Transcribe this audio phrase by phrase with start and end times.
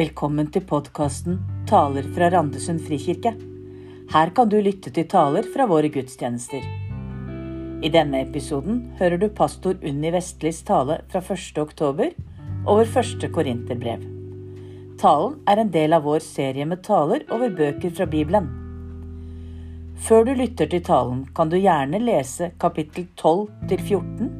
[0.00, 1.34] Velkommen til podkasten
[1.68, 3.34] 'Taler fra Randesund frikirke'.
[4.12, 6.62] Her kan du lytte til taler fra våre gudstjenester.
[7.84, 11.58] I denne episoden hører du pastor Unni Vestlis tale fra 1.
[11.60, 12.14] oktober
[12.66, 14.06] over første korinterbrev.
[15.02, 18.48] Talen er en del av vår serie med taler over bøker fra Bibelen.
[20.08, 24.32] Før du lytter til talen, kan du gjerne lese kapittel 12 til 14,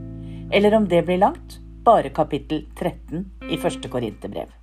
[0.52, 4.59] eller om det blir langt, bare kapittel 13 i første korinterbrev.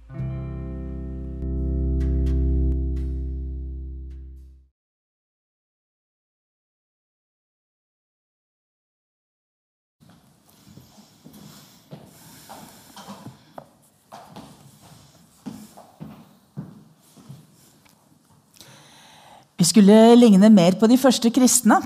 [19.57, 21.79] Vi skulle ligne mer på de første kristne,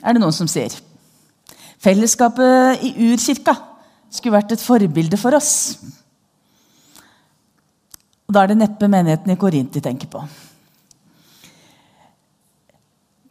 [0.00, 0.72] er det noen som sier.
[1.80, 3.54] Fellesskapet i urkirka
[4.10, 5.78] skulle vært et forbilde for oss.
[8.26, 10.22] Og Da er det neppe menigheten i Korint de tenker på.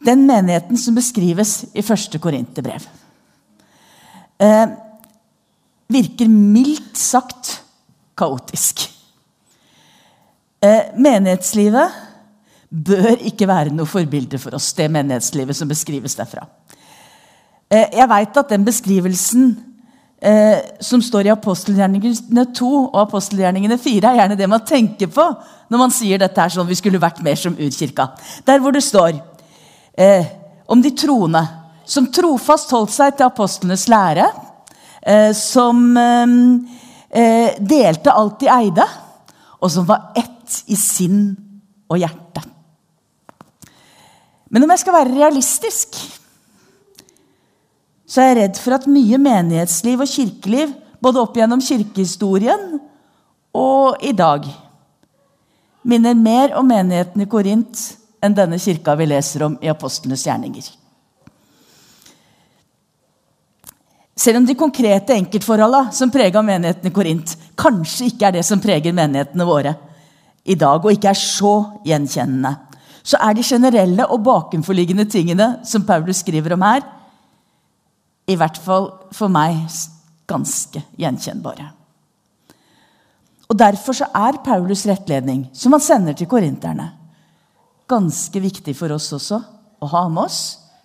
[0.00, 2.86] Den menigheten som beskrives i første Korinterbrev,
[4.40, 4.66] eh,
[5.88, 7.62] virker mildt sagt
[8.16, 8.88] kaotisk.
[10.62, 12.09] Eh, menighetslivet
[12.70, 16.46] bør ikke være noe forbilde for oss, det menighetslivet som beskrives derfra.
[17.70, 19.50] Eh, jeg veit at den beskrivelsen
[20.22, 25.26] eh, som står i apostelgjerningene 2 og apostelgjerningene 4, er gjerne det man tenker på
[25.70, 28.12] når man sier dette er sånn vi skulle vært mer som urkirka.
[28.46, 29.18] Der hvor det står
[29.98, 30.30] eh,
[30.70, 31.42] om de troende
[31.90, 34.28] som trofast holdt seg til apostlenes lære,
[35.34, 35.96] som
[37.72, 38.84] delte alt de eide,
[39.58, 41.32] og som var ett i sinn
[41.90, 42.29] og hjerte.
[44.50, 45.98] Men om jeg skal være realistisk,
[48.10, 52.80] så er jeg redd for at mye menighetsliv og kirkeliv, både opp gjennom kirkehistorien
[53.56, 54.44] og i dag,
[55.86, 57.86] minner mer om menigheten i Korint
[58.20, 60.66] enn denne kirka vi leser om i apostlenes gjerninger.
[64.20, 68.60] Selv om de konkrete enkeltforholdene som prega menigheten i Korint, kanskje ikke er det som
[68.60, 69.72] preger menighetene våre
[70.44, 71.54] i dag, og ikke er så
[71.86, 72.52] gjenkjennende,
[73.10, 76.84] så er de generelle og bakenforliggende tingene som Paulus skriver om her,
[78.30, 79.64] i hvert fall for meg
[80.30, 81.70] ganske gjenkjennbare.
[83.50, 86.92] Og Derfor så er Paulus' rettledning, som han sender til korinterne,
[87.90, 89.40] ganske viktig for oss også
[89.82, 90.42] å ha med oss,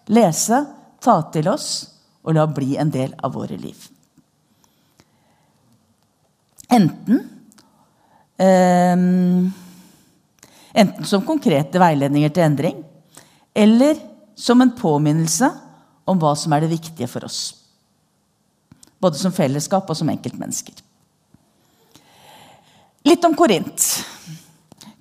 [0.09, 0.64] lese,
[0.97, 1.68] ta til oss
[2.25, 3.78] og la bli en del av våre liv.
[6.74, 7.22] Enten
[8.41, 9.06] eh,
[10.75, 12.81] Enten som konkrete veiledninger til endring,
[13.56, 14.00] eller
[14.36, 15.47] som en påminnelse
[16.06, 17.56] om hva som er det viktige for oss.
[19.00, 20.75] Både som fellesskap og som enkeltmennesker.
[23.06, 23.85] Litt om Korint.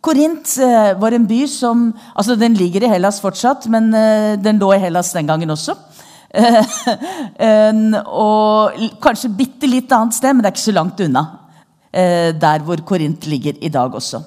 [0.05, 4.61] Korint eh, var en by som altså Den ligger i Hellas fortsatt, men eh, den
[4.61, 5.77] lå i Hellas den gangen også.
[8.25, 11.25] og kanskje bitte litt annet sted, men det er ikke så langt unna.
[11.95, 14.21] Eh, der hvor Korint ligger i dag også.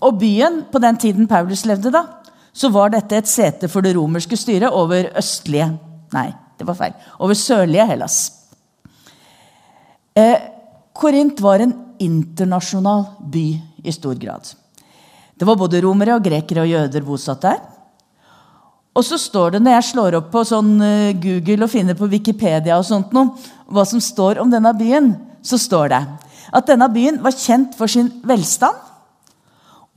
[0.00, 2.04] Og byen, på den tiden Paulus levde, da,
[2.52, 5.70] så var dette et sete for det romerske styret over østlige
[6.10, 6.26] Nei,
[6.58, 6.94] det var feil.
[7.22, 8.14] Over sørlige Hellas.
[10.18, 10.40] Eh,
[10.90, 13.44] Korint var en internasjonal by
[13.86, 14.48] i stor grad.
[15.38, 17.62] Det var både romere, og grekere og jøder bosatt der.
[18.90, 20.74] Og så står det, når jeg slår opp på sånn
[21.22, 23.36] Google og finner på Wikipedia og sånt noe,
[23.70, 25.12] hva som står om denne byen,
[25.46, 26.02] så står det
[26.50, 28.89] at denne byen var kjent for sin velstand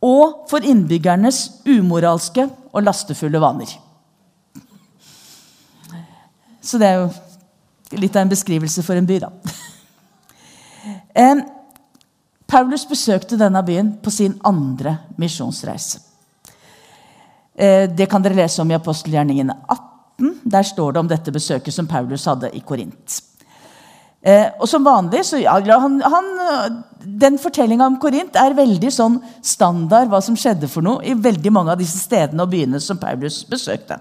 [0.03, 3.80] og for innbyggernes umoralske og lastefulle vaner.
[6.64, 7.09] Så det er jo
[8.00, 9.30] litt av en beskrivelse for en by, da.
[12.53, 16.00] Paulus besøkte denne byen på sin andre misjonsreise.
[17.56, 20.36] Eh, det kan dere lese om i apostelgjerningene 18.
[20.44, 23.16] Der står det om dette besøket som Paulus hadde i Korint.
[24.24, 26.28] Eh, og som vanlig, så ja, han, han,
[27.04, 31.52] Den fortellinga om Korint er veldig sånn standard hva som skjedde for noe i veldig
[31.52, 34.00] mange av disse stedene og byene som Paulus besøkte.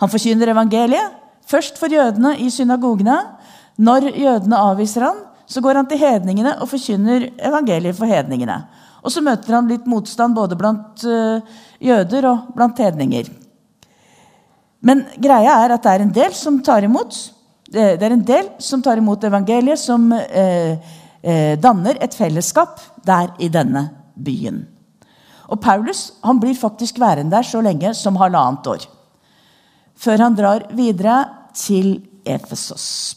[0.00, 1.14] Han forkynner evangeliet,
[1.46, 3.20] først for jødene i synagogene.
[3.78, 8.58] Når jødene avviser han, så går han til hedningene og forkynner evangeliet for hedningene.
[9.00, 11.40] Og så møter han litt motstand både blant uh,
[11.80, 13.30] jøder og blant hedninger.
[14.84, 17.16] Men greia er at det er en del som tar imot.
[17.70, 20.74] Det er en del som tar imot evangeliet, som eh,
[21.22, 23.84] eh, danner et fellesskap der i denne
[24.18, 24.64] byen.
[25.50, 28.86] Og Paulus han blir faktisk værende der så lenge som halvannet år.
[29.94, 31.24] Før han drar videre
[31.54, 33.16] til Efesos.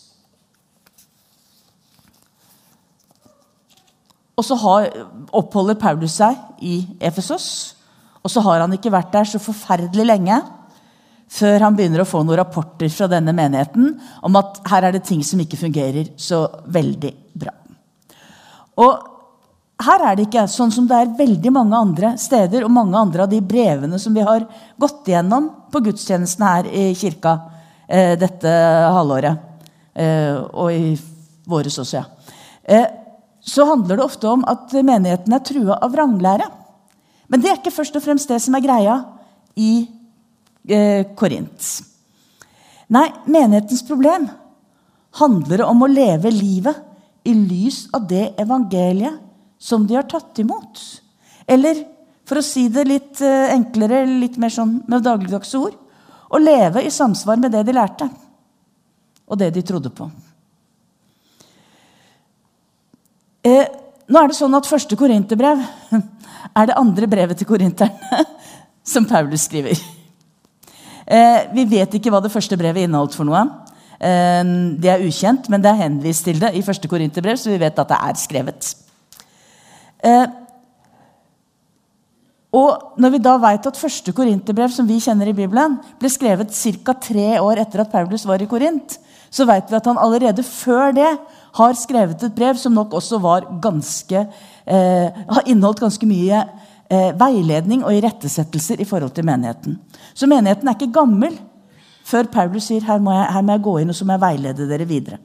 [4.37, 4.89] Og så har,
[5.33, 7.75] oppholder Paulus seg i Efesos.
[8.23, 10.39] Og så har han ikke vært der så forferdelig lenge
[11.33, 13.95] før han begynner å få noen rapporter fra denne menigheten
[14.25, 17.53] om at her er det ting som ikke fungerer så veldig bra.
[18.83, 19.09] Og
[19.83, 23.25] her er det ikke sånn som det er veldig mange andre steder og mange andre
[23.25, 24.45] av de brevene som vi har
[24.79, 27.33] gått igjennom på gudstjenesten her i kirka
[27.87, 28.51] eh, dette
[28.93, 29.49] halvåret.
[29.93, 30.93] Eh, og i
[31.49, 32.05] våres også, ja.
[32.63, 32.85] Eh,
[33.43, 36.45] så handler det ofte om at menigheten er trua av vranglære.
[37.27, 39.01] Men det er ikke først og fremst det som er greia
[39.59, 39.73] i
[40.63, 41.65] Korint.
[42.93, 44.29] Nei, menighetens problem
[45.19, 46.79] handler om å leve livet
[47.27, 49.19] i lys av det evangeliet
[49.59, 50.79] som de har tatt imot.
[51.47, 51.83] Eller
[52.27, 55.79] for å si det litt eh, enklere, litt mer sånn med dagligdagse ord
[56.33, 58.07] å leve i samsvar med det de lærte,
[59.29, 60.07] og det de trodde på.
[63.43, 63.65] Eh,
[64.07, 65.61] nå er det sånn at Første korinterbrev
[66.59, 68.23] er det andre brevet til korinterne
[68.93, 69.77] som Paulus skriver.
[71.07, 73.43] Eh, vi vet ikke hva det første brevet inneholdt for noe.
[73.99, 74.43] Eh,
[74.79, 77.79] det er ukjent, men det er henvist til det i første korinterbrev, så vi vet
[77.79, 78.71] at det er skrevet.
[80.03, 80.25] Eh,
[82.53, 86.53] og når vi da vet at første korinterbrev som vi kjenner i Bibelen, ble skrevet
[86.53, 86.93] ca.
[86.93, 88.99] tre år etter at Paulus var i Korint,
[89.33, 91.09] så vet vi at han allerede før det
[91.57, 94.27] har skrevet et brev som nok også var ganske,
[94.67, 96.43] eh, har inneholdt ganske mye
[97.19, 99.77] veiledning og irettesettelser i forhold til menigheten.
[100.13, 101.37] Så menigheten er ikke gammel
[102.03, 104.23] før Paulus sier her må jeg, her må jeg gå inn og så må jeg
[104.25, 105.19] veilede dere videre.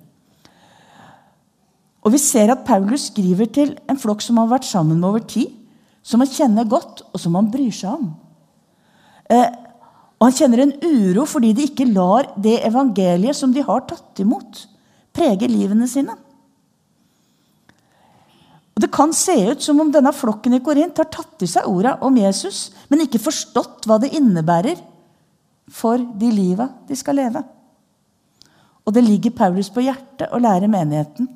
[2.06, 5.24] Og Vi ser at Paulus skriver til en flokk som har vært sammen med over
[5.28, 5.50] tid,
[6.02, 8.12] som han kjenner godt, og som han bryr seg om.
[9.28, 9.50] Eh,
[10.18, 14.18] og Han kjenner en uro fordi de ikke lar det evangeliet som de har tatt
[14.22, 14.64] imot,
[15.14, 16.16] prege livene sine.
[18.78, 21.66] Og Det kan se ut som om denne flokken i Korint har tatt i seg
[21.66, 24.78] orda om Jesus, men ikke forstått hva det innebærer
[25.66, 27.42] for de liva de skal leve.
[28.86, 31.26] Og det ligger Paulus på hjertet å lære menigheten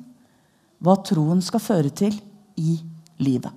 [0.79, 2.15] hva troen skal føre til
[2.63, 2.77] i
[3.19, 3.51] livet.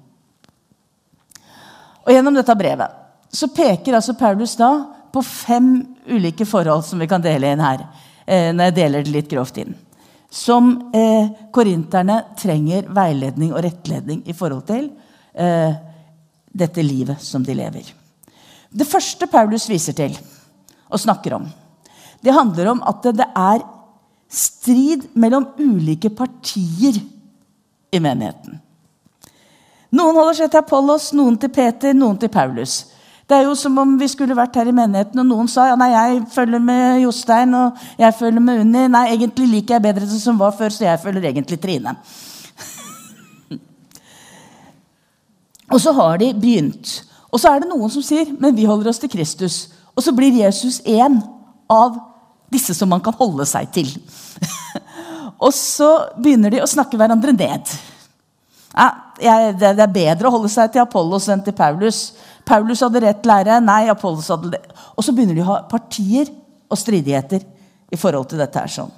[2.03, 4.73] Og Gjennom dette brevet så peker altså Paulus da
[5.15, 5.77] på fem
[6.11, 7.87] ulike forhold som vi kan dele inn her.
[8.27, 9.79] Eh, når jeg deler det litt grovt inn
[10.31, 14.89] som eh, korinterne trenger veiledning og rettledning i forhold til
[15.35, 15.77] eh,
[16.57, 17.89] dette livet som de lever.
[18.71, 20.17] Det første Paulus viser til
[20.87, 21.47] og snakker om,
[22.21, 23.65] det handler om at det er
[24.33, 26.99] strid mellom ulike partier
[27.95, 28.59] i menigheten.
[29.95, 32.81] Noen holder seg til Apollos, noen til Peter, noen til Paulus.
[33.27, 35.75] Det er jo som om vi skulle vært her i menigheten, og noen sa ja,
[35.79, 38.85] nei, jeg følger med Jostein og jeg følger med Unni.
[38.95, 41.97] Nei, egentlig liker jeg bedre det som var før, så jeg følger egentlig Trine.
[45.75, 46.93] og så har de begynt.
[47.33, 49.59] Og så er det noen som sier men vi holder oss til Kristus.
[49.99, 51.19] Og så blir Jesus en
[51.67, 51.99] av
[52.53, 53.91] disse som man kan holde seg til.
[55.45, 57.75] og så begynner de å snakke hverandre ned.
[58.75, 58.89] Ja,
[59.57, 62.11] det er bedre å holde seg til Apollos enn til Paulus.
[62.47, 63.61] Paulus hadde rett lære.
[63.65, 64.63] Nei, Apollos hadde det.
[64.97, 66.29] Og så begynner de å ha partier
[66.69, 67.45] og stridigheter
[67.93, 68.59] i forhold til dette.
[68.59, 68.93] her sånn.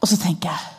[0.00, 0.76] Og så tenker jeg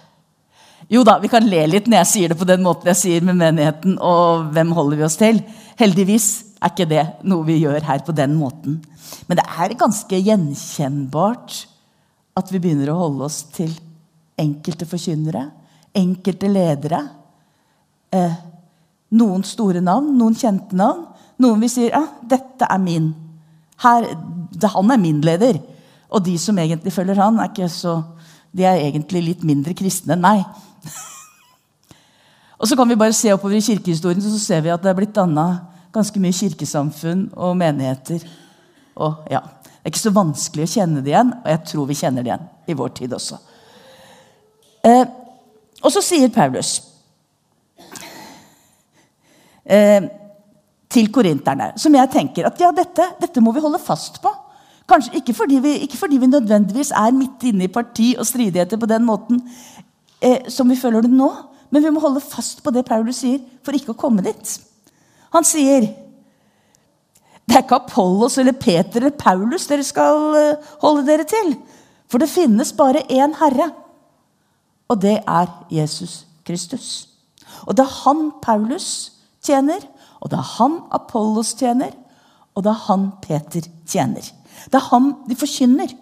[0.92, 3.24] Jo da, vi kan le litt når jeg sier det på den måten jeg sier
[3.24, 3.96] med menigheten.
[4.02, 5.40] Og hvem holder vi oss til?
[5.80, 6.28] Heldigvis
[6.60, 8.82] er ikke det noe vi gjør her på den måten.
[9.30, 11.56] Men det er ganske gjenkjennbart
[12.36, 13.72] at vi begynner å holde oss til
[14.42, 15.46] enkelte forkynnere,
[15.98, 17.02] enkelte ledere.
[18.12, 18.38] Eh,
[19.18, 21.08] noen store navn, noen kjente navn.
[21.42, 23.12] Noen vi sier ja, dette er min.
[23.82, 24.06] Her,
[24.54, 25.60] det, han er min leder.
[26.12, 27.98] Og de som egentlig følger han, er ikke så,
[28.52, 30.44] de er egentlig litt mindre kristne enn meg.
[32.60, 35.00] og så kan vi bare se oppover i kirkehistorien, så ser vi at det er
[35.00, 35.48] blitt danna
[35.96, 38.24] ganske mye kirkesamfunn og menigheter.
[39.02, 39.42] Og ja,
[39.82, 42.30] Det er ikke så vanskelig å kjenne det igjen, og jeg tror vi kjenner det
[42.30, 43.40] igjen i vår tid også.
[44.86, 45.08] Eh,
[45.82, 46.76] og så sier Paulus
[49.66, 50.08] eh,
[50.92, 51.72] til korinterne.
[51.80, 54.32] Som jeg tenker at ja, dette, dette, må vi holde fast på.
[54.90, 58.80] Kanskje ikke fordi, vi, ikke fordi vi nødvendigvis er midt inne i parti og stridigheter
[58.82, 59.42] på den måten
[60.22, 61.30] eh, som vi føler det nå,
[61.72, 64.58] men vi må holde fast på det Paulus sier, for ikke å komme dit.
[65.32, 65.88] Han sier
[67.52, 71.56] det er ikke Apollos eller Peter eller Paulus dere skal eh, holde dere til.
[72.12, 73.72] For det finnes bare én Herre,
[74.92, 77.08] og det er Jesus Kristus.
[77.64, 78.88] Og det er han Paulus
[79.44, 79.84] tjener,
[80.20, 81.94] og det er han Apollos tjener,
[82.56, 84.26] og det er han Peter tjener.
[84.68, 85.94] Det er han de forkynner.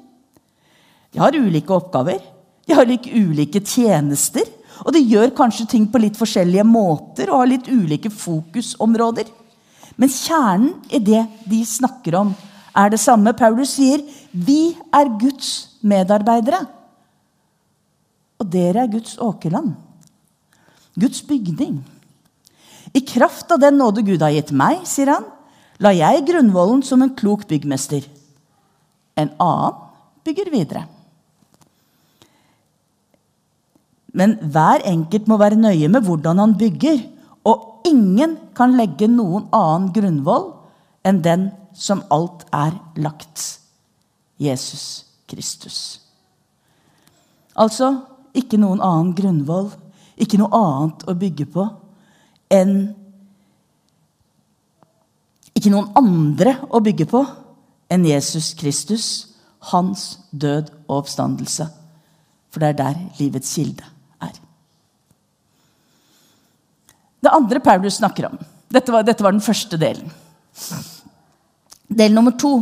[1.14, 2.20] De har ulike oppgaver,
[2.66, 4.46] de har like ulike tjenester.
[4.86, 9.28] Og de gjør kanskje ting på litt forskjellige måter og har litt ulike fokusområder.
[10.00, 12.32] Men kjernen i det de snakker om,
[12.72, 13.34] er det samme.
[13.36, 16.62] Paulus sier vi er Guds medarbeidere.
[18.40, 19.74] Og dere er Guds åkerland.
[21.00, 21.82] Guds bygning.
[22.96, 25.28] I kraft av den nåde Gud har gitt meg, sier han,
[25.80, 28.08] la jeg grunnvollen som en klok byggmester.
[29.20, 29.86] En annen
[30.26, 30.86] bygger videre.
[34.16, 37.02] Men hver enkelt må være nøye med hvordan han bygger.
[37.48, 40.50] Og ingen kan legge noen annen grunnvoll
[41.08, 43.60] enn den som alt er lagt.
[44.40, 46.00] Jesus Kristus.
[47.56, 48.00] Altså
[48.38, 49.70] ikke noen annen grunnvoll,
[50.20, 51.68] ikke noe annet å bygge på
[52.54, 52.96] enn
[55.60, 57.20] Ikke noen andre å bygge på
[57.92, 59.06] enn Jesus Kristus,
[59.74, 61.66] hans død og oppstandelse.
[62.48, 63.84] For det er der livets kilde
[64.24, 64.38] er.
[67.20, 70.08] Det andre Paulus snakker om Dette var, dette var den første delen.
[71.90, 72.54] Del nummer to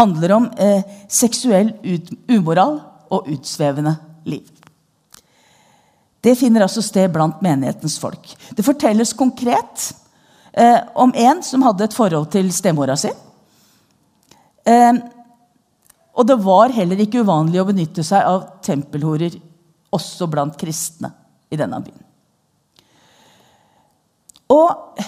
[0.00, 2.78] handler om eh, seksuell ut, umoral
[3.12, 3.92] og utsvevende
[4.24, 4.55] liv.
[6.26, 8.32] Det finner altså sted blant menighetens folk.
[8.50, 9.92] Det fortelles konkret
[10.50, 13.12] eh, om en som hadde et forhold til stemora si.
[14.66, 14.98] Eh,
[16.16, 19.38] og det var heller ikke uvanlig å benytte seg av tempelhorer
[19.94, 21.12] også blant kristne
[21.52, 22.02] i denne byen.
[24.50, 24.98] Og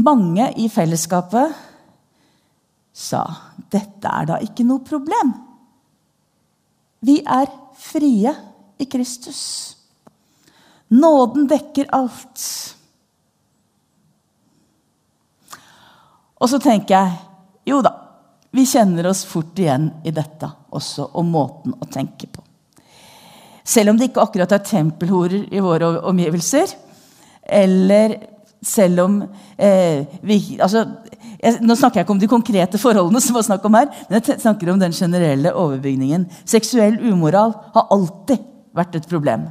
[0.00, 1.52] mange i fellesskapet
[2.96, 3.22] sa
[3.72, 5.36] dette er da ikke noe problem.
[7.04, 8.32] Vi er frie
[8.78, 9.42] i Kristus.
[10.88, 12.42] Nåden dekker alt.
[16.36, 17.94] Og så tenker jeg jo da,
[18.54, 22.44] vi kjenner oss fort igjen i dette også, og måten å tenke på.
[23.66, 26.70] Selv om det ikke akkurat er tempelhorer i våre omgivelser,
[27.42, 28.14] eller
[28.66, 30.82] selv om eh, vi altså,
[31.36, 34.20] jeg, Nå snakker jeg ikke om de konkrete forholdene, som var snakk om her, men
[34.20, 36.28] jeg snakker om den generelle overbygningen.
[36.48, 38.44] Seksuell umoral har alltid
[38.76, 39.48] vært et problem.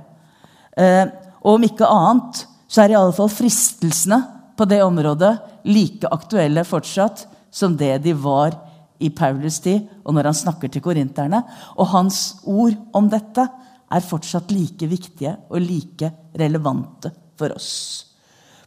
[0.77, 1.05] Eh,
[1.45, 4.19] og om ikke annet så er i alle fall fristelsene
[4.55, 5.33] på det området
[5.67, 8.55] like aktuelle fortsatt som det de var
[8.99, 11.41] i Paulus tid, og når han snakker til korinterne.
[11.75, 13.43] Og hans ord om dette
[13.91, 17.71] er fortsatt like viktige og like relevante for oss.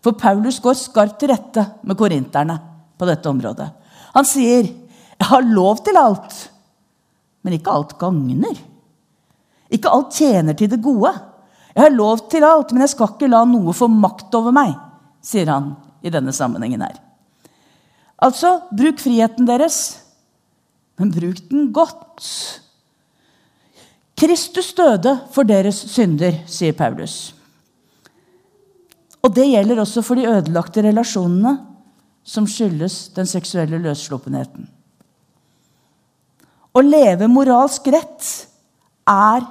[0.05, 2.59] For Paulus går skarpt til rette med korinterne
[2.99, 3.69] på dette området.
[4.15, 4.65] Han sier,
[5.19, 6.51] 'Jeg har lov til alt,
[7.43, 8.78] men ikke alt gagner.'
[9.73, 11.13] Ikke alt tjener til det gode.
[11.75, 14.73] Jeg har lov til alt, men jeg skal ikke la noe få makt over meg,
[15.23, 16.97] sier han i denne sammenhengen her.
[18.19, 19.99] Altså, bruk friheten deres,
[20.99, 22.25] men bruk den godt.
[24.19, 27.37] Kristus døde for deres synder, sier Paulus.
[29.23, 31.55] Og det gjelder også for de ødelagte relasjonene
[32.27, 34.67] som skyldes den seksuelle løssluppenheten.
[36.75, 38.27] Å leve moralsk rett
[39.09, 39.47] er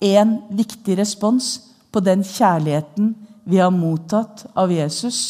[0.00, 1.54] en viktig respons
[1.92, 3.14] på den kjærligheten
[3.46, 5.20] vi har mottatt av Jesus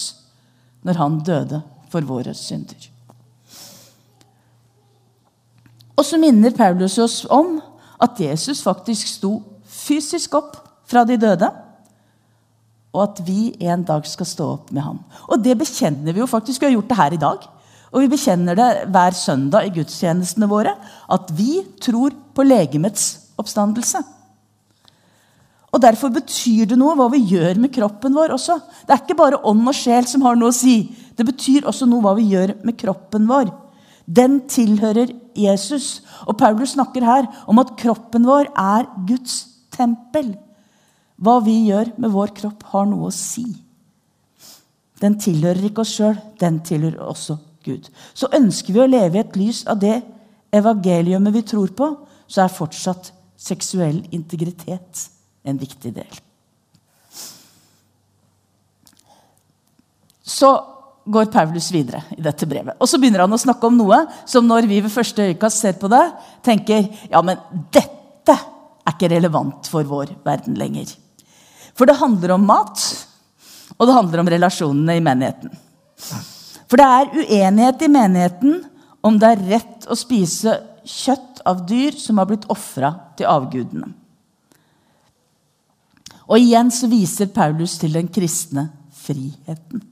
[0.87, 1.61] når han døde
[1.92, 2.88] for våre synder.
[5.96, 7.58] Og så minner Paulus oss om
[8.02, 11.49] at Jesus faktisk sto fysisk opp fra de døde
[12.96, 15.02] og at vi en dag skal stå opp med ham.
[15.28, 16.62] Og det bekjenner vi jo faktisk.
[16.62, 17.42] Vi har gjort det her i dag.
[17.92, 20.73] Og vi bekjenner det hver søndag i gudstjenestene våre.
[21.12, 24.00] At vi tror på legemets oppstandelse.
[25.76, 28.54] Og Derfor betyr det noe hva vi gjør med kroppen vår også.
[28.88, 30.78] Det er ikke bare ånd og sjel som har noe å si.
[31.12, 33.50] Det betyr også noe hva vi gjør med kroppen vår.
[34.06, 36.00] Den tilhører Jesus.
[36.25, 39.35] Og Paulus snakker her om at kroppen vår er Guds
[39.75, 40.30] tempel.
[41.21, 43.45] Hva vi gjør med vår kropp, har noe å si.
[45.02, 47.90] Den tilhører ikke oss sjøl, den tilhører også Gud.
[48.16, 49.99] Så ønsker vi å leve i et lys av det
[50.56, 51.90] evangeliumet vi tror på,
[52.25, 55.04] så er fortsatt seksuell integritet
[55.47, 56.23] en viktig del.
[60.26, 60.50] Så
[61.07, 62.75] går Paulus videre i dette brevet.
[62.83, 65.76] Og så begynner han å snakke om noe som når vi ved første øyekast ser
[65.79, 66.03] på det,
[66.47, 67.38] tenker ja, men
[67.75, 70.91] dette er ikke relevant for vår verden lenger.
[71.79, 72.83] For det handler om mat,
[73.76, 75.53] og det handler om relasjonene i menigheten.
[76.67, 78.57] For det er uenighet i menigheten
[79.07, 83.93] om det er rett å spise kjøtt av dyr som har blitt ofra til avgudene.
[86.26, 89.83] Og igjen så viser Paulus til den kristne friheten.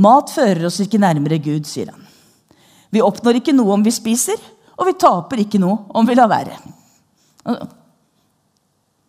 [0.00, 2.06] Mat fører oss ikke nærmere Gud, sier han.
[2.90, 4.38] Vi oppnår ikke noe om vi spiser,
[4.80, 6.56] og vi taper ikke noe om vi lar være.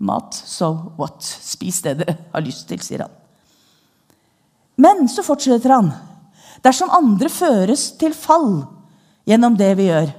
[0.01, 1.22] mat, so what?
[1.22, 3.18] Spis det dere har lyst til, sier han.
[4.82, 5.91] Men så fortsetter han.
[6.65, 8.63] Dersom andre føres til fall
[9.30, 10.10] gjennom det vi gjør,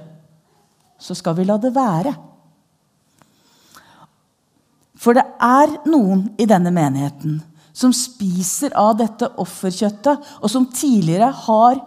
[0.99, 2.13] så skal vi la det være.
[5.03, 7.41] For det er noen i denne menigheten
[7.73, 11.79] som spiser av dette offerkjøttet, og som tidligere har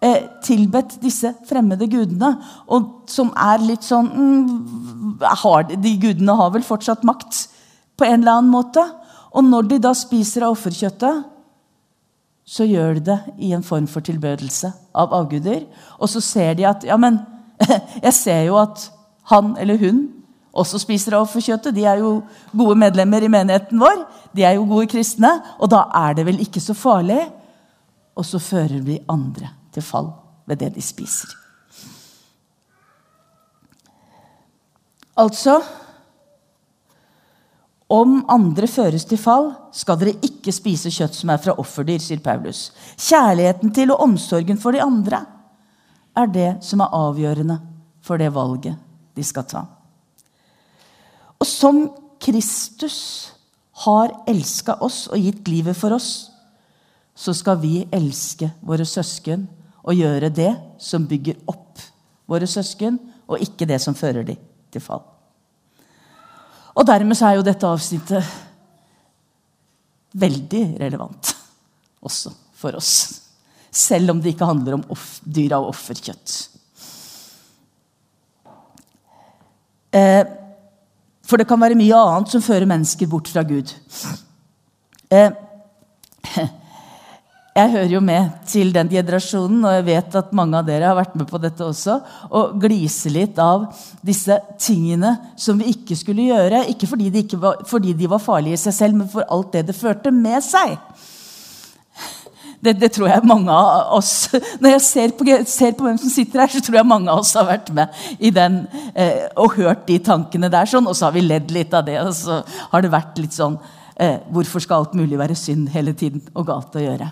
[0.00, 2.36] eh, tilbedt disse fremmede gudene,
[2.70, 7.46] og som er litt sånn mm, har, De gudene har vel fortsatt makt
[7.98, 8.86] på en eller annen måte.
[9.34, 11.28] Og når de da spiser av offerkjøttet,
[12.52, 15.64] så gjør de det i en form for tilbødelse av avguder.
[15.98, 17.20] Og så ser de at Ja, men
[18.06, 18.88] jeg ser jo at
[19.30, 20.02] han eller hun
[20.52, 21.74] også spiser offerkjøttet.
[21.74, 22.18] De er jo
[22.52, 24.04] gode medlemmer i menigheten vår.
[24.36, 25.30] De er jo gode kristne.
[25.58, 27.20] Og da er det vel ikke så farlig.
[28.16, 30.12] Og så fører vi andre til fall
[30.48, 31.32] ved det de spiser.
[35.16, 35.60] Altså
[37.92, 42.22] om andre føres til fall, skal dere ikke spise kjøtt som er fra offerdyr, sier
[42.24, 42.70] Paulus.
[42.96, 45.20] Kjærligheten til og omsorgen for de andre
[46.16, 47.58] er det som er avgjørende
[48.00, 48.80] for det valget
[49.12, 49.66] de skal ta.
[51.62, 53.30] Som Kristus
[53.84, 56.30] har elska oss og gitt livet for oss,
[57.14, 59.44] så skal vi elske våre søsken
[59.82, 60.50] og gjøre det
[60.82, 61.78] som bygger opp
[62.30, 62.98] våre søsken,
[63.30, 64.40] og ikke det som fører dem
[64.74, 65.04] til fall.
[66.74, 68.34] Og dermed så er jo dette avsnittet
[70.18, 71.34] veldig relevant
[72.02, 72.92] også for oss.
[73.70, 74.86] Selv om det ikke handler om
[75.22, 76.38] dyr av offerkjøtt.
[79.92, 80.41] Eh,
[81.32, 83.70] for det kan være mye annet som fører mennesker bort fra Gud.
[85.08, 85.30] Eh,
[87.56, 90.98] jeg hører jo med til den generasjonen, og jeg vet at mange av dere har
[90.98, 91.96] vært med på dette også,
[92.36, 93.64] og gliser litt av
[94.04, 96.66] disse tingene som vi ikke skulle gjøre.
[96.74, 99.56] Ikke fordi de, ikke var, fordi de var farlige i seg selv, men for alt
[99.56, 100.76] det det førte med seg.
[102.62, 104.30] Det, det, tror jeg mange av oss
[104.62, 107.22] Når jeg ser på, ser på, hvem som sitter her, så tror jeg mange av
[107.24, 108.60] oss har vært med i den
[108.94, 110.68] eh, og hørt de tankene der.
[110.70, 113.34] sånn, Og så har vi ledd litt av det, og så har det vært litt
[113.34, 113.58] sånn
[113.96, 117.10] eh, Hvorfor skal alt mulig være synd hele tiden og galt å gjøre?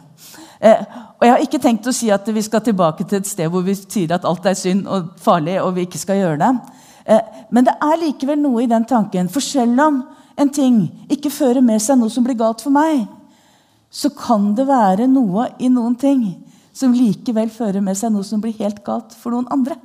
[0.60, 0.86] Eh,
[1.18, 3.66] og Jeg har ikke tenkt å si at vi skal tilbake til et sted hvor
[3.66, 6.54] vi sier at alt er synd og farlig, og vi ikke skal gjøre det.
[7.10, 9.28] Eh, men det er likevel noe i den tanken.
[9.32, 10.02] For selv om
[10.40, 13.08] en ting ikke fører med seg noe som blir galt for meg,
[13.90, 16.22] så kan det være noe i noen ting
[16.76, 19.76] som likevel fører med seg noe som blir helt galt for noen andre.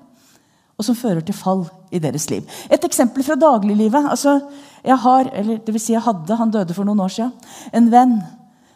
[0.76, 1.64] Og som fører til fall
[1.96, 2.44] i deres liv.
[2.70, 4.10] Et eksempel fra dagliglivet.
[4.12, 4.38] Altså,
[4.84, 7.32] jeg har, eller det vil si jeg hadde, han døde for noen år siden,
[7.74, 8.18] en venn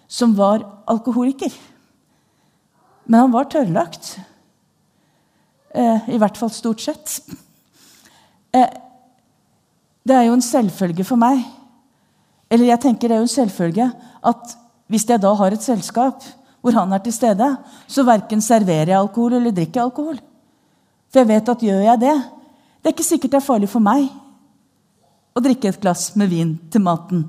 [0.10, 1.54] som var alkoholiker.
[3.06, 4.16] Men han var tørrlagt.
[5.76, 7.20] Eh, I hvert fall stort sett.
[8.56, 8.70] Eh,
[10.08, 11.44] det er jo en selvfølge for meg
[12.50, 13.86] eller jeg tenker det er jo en selvfølge
[14.32, 14.56] at
[14.90, 16.24] hvis jeg da har et selskap
[16.60, 17.48] hvor han er til stede,
[17.88, 20.18] så verken serverer jeg alkohol eller drikker alkohol.
[21.10, 22.18] For jeg vet at gjør jeg det
[22.80, 24.08] Det er ikke sikkert det er farlig for meg
[25.36, 27.26] å drikke et glass med vin til maten.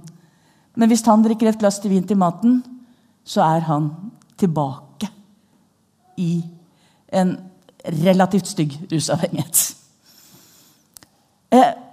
[0.79, 2.61] Men hvis han drikker et glass til vin til maten,
[3.27, 3.91] så er han
[4.39, 5.11] tilbake
[6.23, 6.45] i
[7.11, 7.35] en
[8.05, 9.80] relativt stygg rusavhengighet.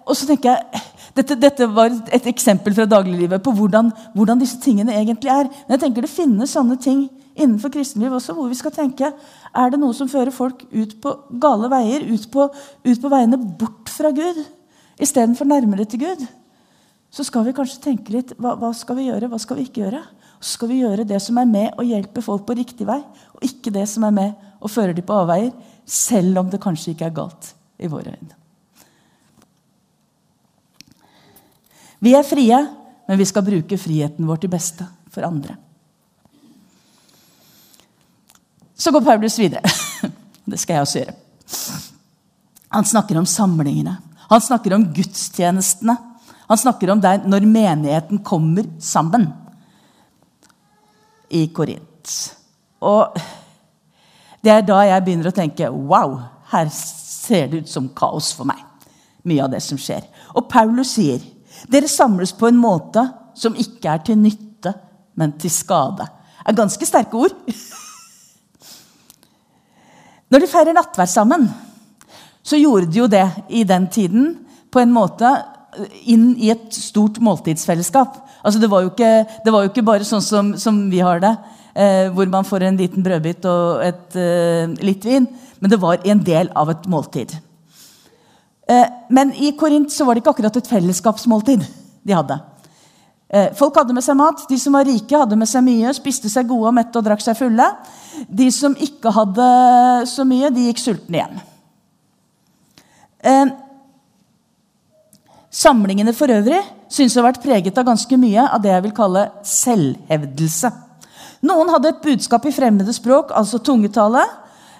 [0.08, 0.82] Og så tenker jeg,
[1.17, 5.50] dette, dette, var et eksempel fra dagliglivet på hvordan, hvordan, disse tingene egentlig er.
[5.65, 9.74] Men jeg tenker det finnes sånne ting innenfor kristenliv også, hvor vi skal tenke er
[9.74, 12.48] det noe som fører folk ut på gale veier, ut på,
[12.88, 14.39] ut på veiene bort fra Gud,
[15.02, 16.26] istedenfor nærmere til Gud.
[17.13, 19.86] Så skal vi kanskje tenke litt hva, hva skal vi gjøre, hva skal vi ikke
[19.86, 20.02] gjøre?
[20.39, 23.00] Så skal vi gjøre det som er med å hjelpe folk på riktig vei,
[23.34, 25.54] og ikke det som er med å føre dem på avveier,
[25.88, 28.47] selv om det kanskje ikke er galt i våre øyne.
[32.00, 32.58] Vi er frie,
[33.08, 35.56] men vi skal bruke friheten vår til beste for andre.
[38.78, 39.66] Så går Paulus videre.
[40.50, 41.16] Det skal jeg også gjøre.
[42.70, 43.98] Han snakker om samlingene.
[44.30, 45.96] Han snakker om gudstjenestene.
[46.48, 49.26] Han snakker om der når menigheten kommer sammen
[51.30, 52.14] i Korint.
[52.80, 53.18] Og
[54.44, 56.20] det er da jeg begynner å tenke wow,
[56.54, 58.62] her ser det ut som kaos for meg.
[59.28, 60.06] Mye av det som skjer.
[60.38, 61.24] Og Paulus sier
[61.72, 63.04] dere samles på en måte
[63.38, 64.74] som ikke er til nytte,
[65.17, 66.06] men til skade.
[66.06, 67.36] Det er ganske sterke ord.
[70.32, 71.48] Når de feirer nattverd sammen,
[72.43, 74.34] så gjorde de jo det i den tiden
[74.72, 75.30] på en måte
[76.10, 78.17] inn i et stort måltidsfellesskap.
[78.43, 79.12] Altså, det, var jo ikke,
[79.46, 81.34] var jo ikke bare sånn som, som vi har det,
[81.76, 85.28] eh, hvor man får en liten brødbit og et, eh, litt vin.
[85.60, 87.36] Men det var en del av et måltid.
[88.68, 91.66] Eh, men i Korint så var det ikke akkurat et fellesskapsmåltid.
[92.08, 92.40] de hadde.
[93.30, 94.46] Eh, folk hadde med seg mat.
[94.48, 97.24] De som var rike, hadde med seg mye, spiste seg gode og mette og drakk
[97.24, 97.68] seg fulle.
[98.30, 99.48] De som ikke hadde
[100.08, 101.42] så mye, de gikk sultne hjem.
[103.28, 103.46] Eh,
[105.52, 108.96] samlingene for øvrig synes å ha vært preget av ganske mye av det jeg vil
[108.96, 110.72] kalle selvhevdelse.
[111.48, 114.24] Noen hadde et budskap i fremmede språk, altså tungetale.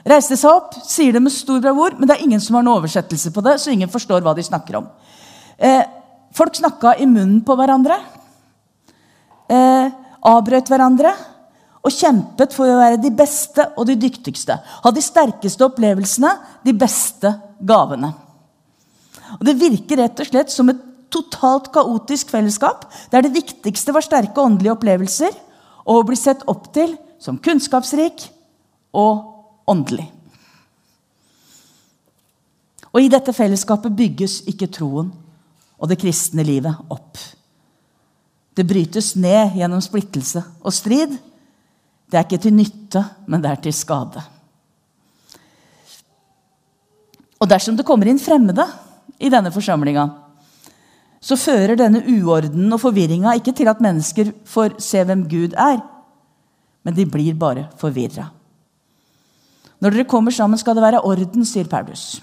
[0.08, 2.80] Reiste seg opp, sier det med stor bravur, men det er ingen som har noen
[2.80, 4.88] oversettelse på det, så ingen forstår hva de snakker om.
[5.58, 5.82] Eh,
[6.38, 7.98] folk snakka i munnen på hverandre
[9.52, 9.90] eh,
[10.28, 11.14] avbrøt hverandre
[11.86, 14.58] og kjempet for å være de beste og de dyktigste.
[14.84, 16.34] Ha de sterkeste opplevelsene,
[16.66, 17.32] de beste
[17.64, 18.12] gavene.
[19.38, 24.04] Og Det virker rett og slett som et totalt kaotisk fellesskap, der det viktigste var
[24.04, 25.32] sterke åndelige opplevelser
[25.88, 28.26] og å bli sett opp til som kunnskapsrik
[28.98, 29.37] og
[29.68, 30.08] åndelig.
[32.94, 35.12] Og I dette fellesskapet bygges ikke troen
[35.78, 37.20] og det kristne livet opp.
[38.58, 41.14] Det brytes ned gjennom splittelse og strid.
[42.10, 44.24] Det er ikke til nytte, men det er til skade.
[47.38, 48.66] Og dersom det kommer inn fremmede
[49.22, 50.08] i denne forsamlinga,
[51.22, 55.78] så fører denne uordenen og forvirringa ikke til at mennesker får se hvem Gud er,
[56.82, 58.32] men de blir bare forvirra.
[59.82, 62.18] Når dere kommer sammen, skal det være orden, sier Paulus.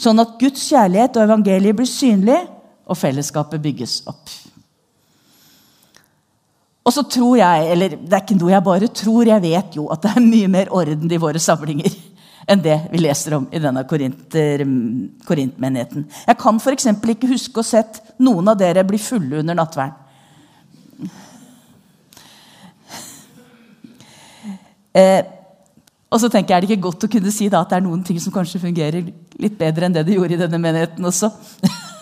[0.00, 2.40] Sånn at Guds kjærlighet og evangeliet blir synlig,
[2.84, 4.32] og fellesskapet bygges opp.
[6.84, 9.86] Og så tror jeg, eller det er ikke noe jeg bare tror, jeg vet jo
[9.92, 11.94] at det er mye mer orden i våre samlinger
[12.50, 16.04] enn det vi leser om i denne korintmenigheten.
[16.28, 16.90] Jeg kan f.eks.
[16.92, 20.00] ikke huske å sett noen av dere bli fulle under nattverden.
[24.94, 25.24] Eh,
[26.14, 27.86] og så tenker jeg, Er det ikke godt å kunne si da, at det er
[27.88, 29.08] noen ting som kanskje fungerer
[29.42, 31.32] litt bedre enn det det gjorde i denne menigheten også?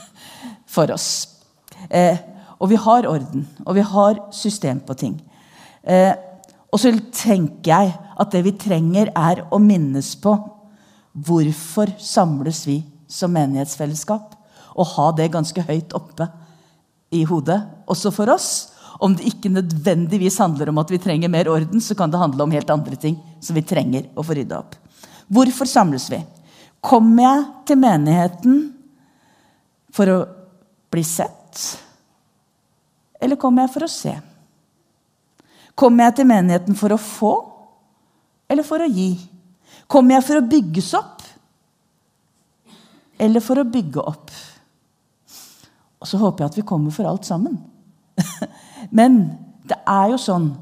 [0.74, 1.08] For oss.
[1.88, 2.20] Eh,
[2.60, 5.16] og vi har orden, og vi har system på ting.
[5.82, 6.12] Eh,
[6.72, 10.36] og så tenker jeg at det vi trenger, er å minnes på
[11.12, 12.78] hvorfor samles vi
[13.10, 14.36] som menighetsfellesskap.
[14.76, 16.28] Og ha det ganske høyt oppe
[17.12, 18.71] i hodet, også for oss.
[19.00, 22.44] Om det ikke nødvendigvis handler om at vi trenger mer orden, så kan det handle
[22.44, 24.76] om helt andre ting som vi trenger å få rydda opp.
[25.32, 26.20] Hvorfor samles vi?
[26.82, 28.60] Kommer jeg til menigheten
[29.92, 30.18] for å
[30.92, 31.38] bli sett?
[33.22, 34.12] eller kommer jeg for å se?
[35.78, 37.32] Kommer jeg til menigheten for å få,
[38.50, 39.14] eller for å gi?
[39.86, 41.22] Kommer jeg for å bygges opp,
[43.22, 44.32] eller for å bygge opp?
[46.02, 47.60] Og så håper jeg at vi kommer for alt sammen.
[48.92, 49.22] Men
[49.66, 50.52] det er jo sånn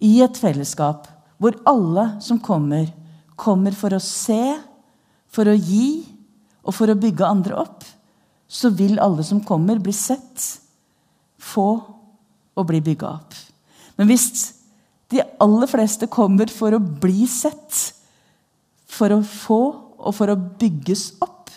[0.00, 1.08] i et fellesskap
[1.40, 2.90] hvor alle som kommer,
[3.36, 4.58] kommer for å se,
[5.30, 6.04] for å gi
[6.60, 7.84] og for å bygge andre opp,
[8.50, 10.44] så vil alle som kommer, bli sett,
[11.40, 11.68] få
[12.58, 13.36] og bli bygga opp.
[13.96, 14.28] Men hvis
[15.10, 17.94] de aller fleste kommer for å bli sett,
[18.90, 19.62] for å få
[20.00, 21.48] og for å bygges opp,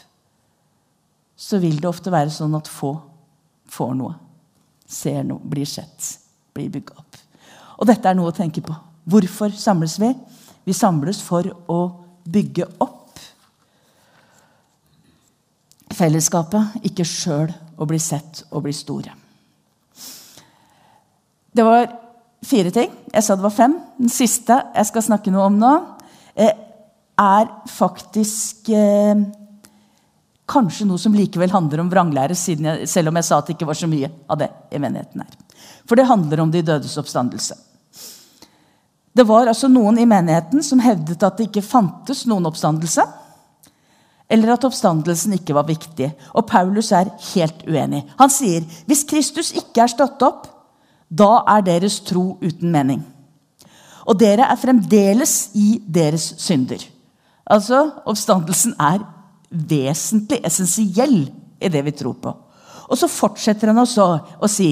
[1.35, 2.95] så vil det ofte være sånn at få
[3.73, 4.15] får noe.
[4.87, 6.11] Ser noe, blir sett,
[6.53, 7.19] blir bygd opp.
[7.79, 8.75] Og dette er noe å tenke på.
[9.09, 10.13] Hvorfor samles vi?
[10.63, 11.79] Vi samles for å
[12.23, 13.01] bygge opp
[15.93, 19.13] fellesskapet, ikke sjøl å bli sett og bli store.
[21.53, 21.85] Det var
[22.43, 22.89] fire ting.
[23.13, 23.75] Jeg sa det var fem.
[23.99, 25.73] Den siste jeg skal snakke noe om nå,
[26.33, 26.53] eh,
[27.19, 29.21] er faktisk eh,
[30.49, 33.77] kanskje noe som likevel handler om vranglære, selv om jeg sa at det ikke var
[33.77, 35.42] så mye av det i menigheten her.
[35.87, 37.57] For det handler om de dødes oppstandelse.
[39.13, 43.05] Det var altså noen i menigheten som hevdet at det ikke fantes noen oppstandelse.
[44.33, 46.09] Eller at oppstandelsen ikke var viktig.
[46.33, 48.01] Og Paulus er helt uenig.
[48.17, 50.47] Han sier hvis Kristus ikke er stått opp,
[51.13, 53.03] da er deres tro uten mening.
[54.09, 56.81] Og dere er fremdeles i deres synder.
[57.43, 59.03] Altså, Oppstandelsen er
[59.53, 61.19] vesentlig, essensiell
[61.61, 62.33] i det vi tror på.
[62.89, 64.07] Og så fortsetter han også
[64.41, 64.71] å si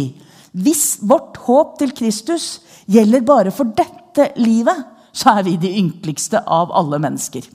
[0.51, 2.59] hvis vårt håp til Kristus
[2.91, 7.45] gjelder bare for dette livet, så er vi de ynkeligste av alle mennesker.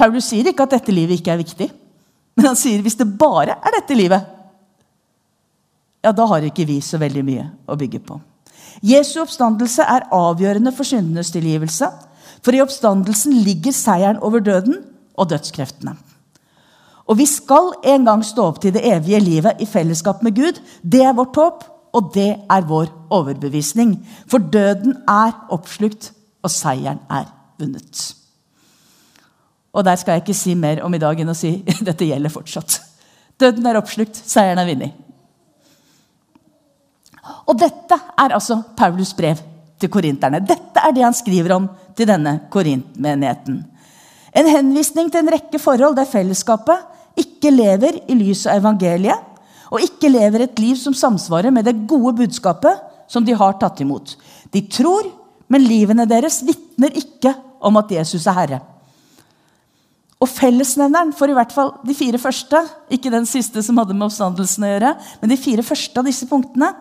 [0.00, 1.68] Paulus sier ikke at dette livet ikke er viktig,
[2.36, 4.36] men han sier hvis det bare er dette livet,
[6.00, 8.16] ja, da har ikke vi så veldig mye å bygge på.
[8.80, 11.90] Jesu oppstandelse er avgjørende for syndenes tilgivelse.
[12.40, 14.78] For i oppstandelsen ligger seieren over døden
[15.20, 15.92] og dødskreftene.
[17.10, 20.60] Og vi skal en gang stå opp til det evige livet i fellesskap med Gud.
[20.82, 23.96] Det er vårt håp, og det er vår overbevisning.
[24.30, 27.26] For døden er oppslukt, og seieren er
[27.58, 28.04] vunnet.
[29.74, 31.56] Og der skal jeg ikke si mer om i dag enn å si
[31.88, 32.78] dette gjelder fortsatt.
[33.40, 35.06] Døden er oppslukt, seieren er vunnet.
[37.50, 39.42] Og dette er altså Paulus brev
[39.80, 40.40] til korinterne.
[40.46, 41.66] Dette er det han skriver om
[41.98, 43.60] til denne korintmenigheten.
[44.30, 49.26] En henvisning til en rekke forhold der fellesskapet ikke lever i lys av evangeliet,
[49.70, 52.80] og ikke lever et liv som samsvarer med det gode budskapet
[53.10, 54.16] som de har tatt imot.
[54.50, 55.06] De tror,
[55.50, 58.60] men livene deres vitner ikke om at Jesus er Herre.
[60.20, 62.60] Og fellesnevneren for i hvert fall de fire første,
[62.92, 66.28] ikke den siste som hadde med oppstandelsen å gjøre, men de fire første av disse
[66.28, 66.74] punktene,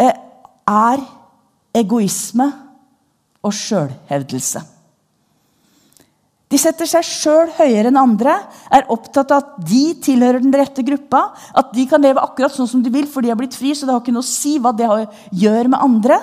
[0.00, 0.14] eh,
[0.68, 1.02] er
[1.76, 2.46] egoisme
[3.42, 4.62] og sjølhevdelse.
[6.52, 8.34] De setter seg sjøl høyere enn andre,
[8.68, 11.30] er opptatt av at de tilhører den rette gruppa.
[11.56, 13.88] At de kan leve akkurat sånn som de vil, for de har blitt fri, så
[13.88, 14.88] det har ikke noe å si hva det
[15.40, 16.18] gjør med andre.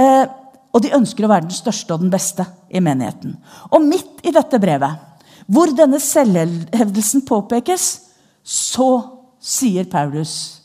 [0.00, 0.24] Eh,
[0.72, 3.36] og de ønsker å være den største og den beste i menigheten.
[3.68, 4.96] Og midt i dette brevet,
[5.44, 7.88] hvor denne selvhevdelsen påpekes,
[8.44, 8.88] så
[9.44, 10.62] sier Paulus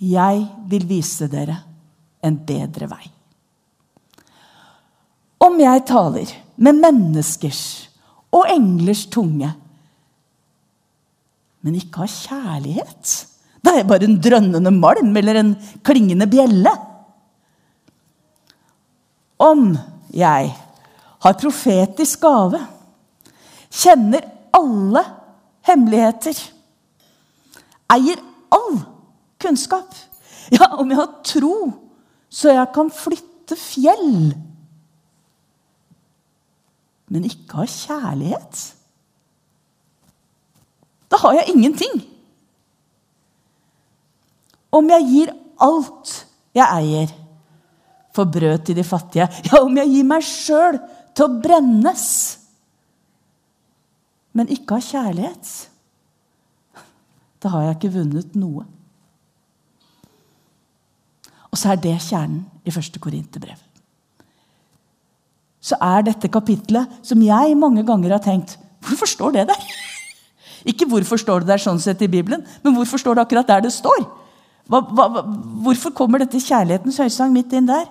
[0.00, 1.58] Jeg vil vise dere
[2.24, 3.04] en bedre vei.
[5.44, 7.62] Om jeg taler med menneskers
[8.34, 9.50] og englers tunge,
[11.64, 13.12] men ikke av kjærlighet,
[13.64, 15.54] da er bare en drønnende malm eller en
[15.86, 16.72] klingende bjelle.
[19.40, 19.70] Om
[20.12, 20.50] jeg
[21.24, 22.60] har profetisk gave,
[23.72, 25.00] kjenner alle
[25.64, 26.36] hemmeligheter,
[27.94, 28.20] eier
[28.52, 28.76] all
[29.40, 29.96] kunnskap,
[30.52, 31.56] ja, om jeg har tro
[32.34, 34.32] så jeg kan flytte fjell
[37.14, 38.60] men ikke har kjærlighet,
[41.12, 42.00] da har jeg ingenting.
[44.74, 46.14] Om jeg gir alt
[46.58, 47.12] jeg eier,
[48.14, 50.78] for brød til de fattige, ja, om jeg gir meg sjøl
[51.14, 52.08] til å brennes,
[54.34, 55.52] men ikke har kjærlighet,
[57.42, 58.64] da har jeg ikke vunnet noe.
[61.52, 63.62] Og så er det kjernen i første Korinterbrev
[65.64, 69.60] så er dette kapitlet som jeg mange ganger har tenkt Hvorfor står det der?
[70.70, 73.62] Ikke hvorfor står det der sånn sett i Bibelen, men hvorfor står det akkurat der
[73.64, 74.02] det står?
[74.68, 75.22] Hva, hva,
[75.64, 77.86] hvorfor kommer dette kjærlighetens høysang midt inn der?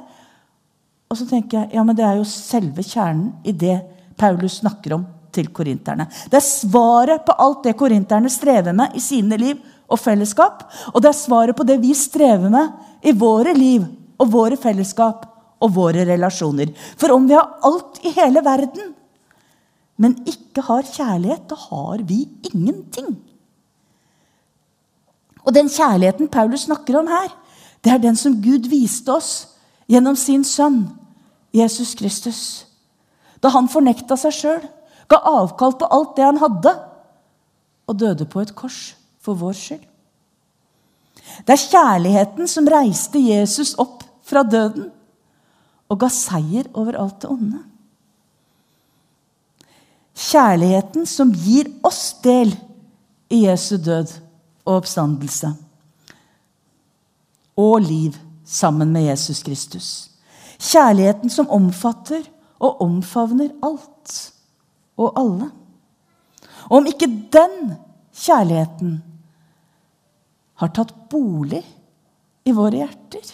[1.10, 3.80] Og så tenker jeg, ja, men Det er jo selve kjernen i det
[4.18, 6.06] Paulus snakker om til korinterne.
[6.30, 9.58] Det er svaret på alt det korinterne strever med i sine liv
[9.90, 10.62] og fellesskap.
[10.94, 12.70] Og det er svaret på det vi strever med
[13.02, 13.86] i våre liv
[14.22, 15.26] og våre fellesskap
[15.62, 16.74] og våre relasjoner.
[16.98, 18.94] For om vi har alt i hele verden,
[20.02, 23.14] men ikke har kjærlighet, da har vi ingenting.
[25.44, 27.30] Og den kjærligheten Paulus snakker om her,
[27.84, 29.32] det er den som Gud viste oss
[29.92, 30.86] gjennom sin sønn,
[31.54, 32.42] Jesus Kristus.
[33.44, 34.68] Da han fornekta seg sjøl,
[35.12, 36.74] ga avkall på alt det han hadde,
[37.84, 39.84] og døde på et kors for vår skyld.
[41.44, 44.90] Det er kjærligheten som reiste Jesus opp fra døden
[45.94, 47.62] og ga seier over alt det onde.
[50.14, 52.54] Kjærligheten som gir oss del
[53.34, 54.10] i Jesu død
[54.66, 55.52] og oppstandelse.
[57.58, 59.90] Og liv sammen med Jesus Kristus.
[60.58, 62.26] Kjærligheten som omfatter
[62.64, 64.16] og omfavner alt
[64.98, 65.50] og alle.
[66.70, 67.74] Og om ikke den
[68.14, 68.98] kjærligheten
[70.62, 71.62] har tatt bolig
[72.46, 73.34] i våre hjerter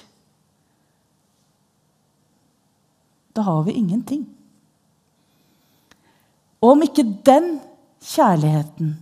[3.40, 4.26] da har vi ingenting.
[6.60, 7.54] Og om ikke den
[8.04, 8.98] kjærligheten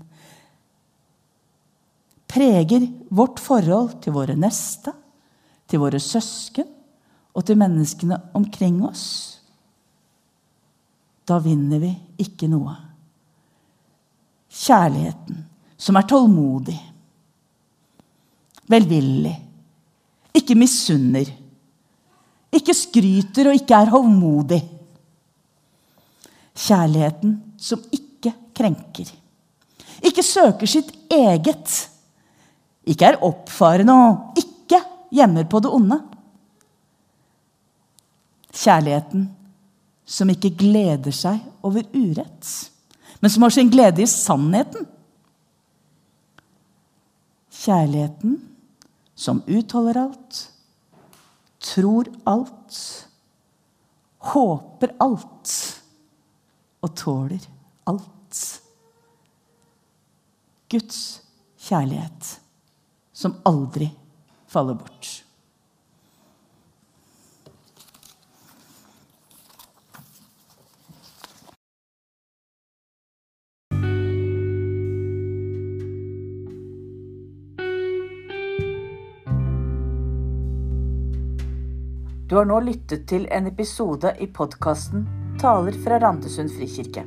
[2.30, 4.94] preger vårt forhold til våre neste,
[5.66, 6.70] til våre søsken
[7.34, 9.08] og til menneskene omkring oss,
[11.26, 11.90] da vinner vi
[12.22, 12.76] ikke noe.
[14.54, 15.42] Kjærligheten
[15.82, 16.78] som er tålmodig,
[18.70, 19.36] velvillig,
[20.38, 21.34] ikke misunner
[22.58, 24.62] ikke skryter og ikke er hovmodig.
[26.58, 29.10] Kjærligheten som ikke krenker.
[30.06, 31.74] Ikke søker sitt eget.
[32.88, 34.82] Ikke er oppfarende og ikke
[35.14, 36.00] gjemmer på det onde.
[38.58, 39.28] Kjærligheten
[40.08, 42.52] som ikke gleder seg over urett,
[43.20, 44.86] men som har sin glede i sannheten.
[47.58, 48.38] Kjærligheten
[49.18, 50.46] som utholder alt
[51.68, 52.80] tror alt,
[54.32, 55.54] håper alt
[56.84, 57.48] og tåler
[57.90, 58.42] alt.
[60.72, 61.00] Guds
[61.68, 62.34] kjærlighet
[63.16, 63.90] som aldri
[64.48, 65.27] faller bort.
[82.38, 85.08] Du har nå lyttet til en episode i podkasten
[85.42, 87.02] Taler fra Randesund frikirke.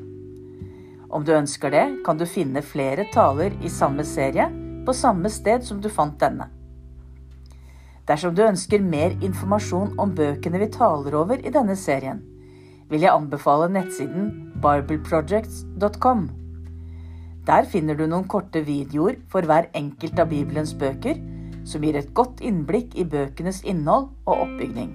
[1.06, 4.48] Om du ønsker det, kan du finne flere taler i samme serie
[4.82, 6.48] på samme sted som du fant denne.
[8.10, 12.18] Dersom du ønsker mer informasjon om bøkene vi taler over i denne serien,
[12.90, 14.32] vil jeg anbefale nettsiden
[14.64, 16.24] bibleprojects.com.
[17.46, 21.22] Der finner du noen korte videoer for hver enkelt av Bibelens bøker,
[21.62, 24.90] som gir et godt innblikk i bøkenes innhold og oppbygning.